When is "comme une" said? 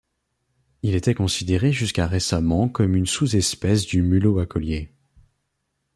2.67-3.05